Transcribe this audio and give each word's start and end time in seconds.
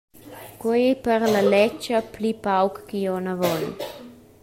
Quei 0.61 0.81
ei 0.89 0.95
per 1.05 1.21
la 1.33 1.43
letga 1.53 1.99
pli 2.13 2.31
pauc 2.43 2.75
ch’igl 2.87 3.11
onn 3.15 3.31
avon. 3.33 3.63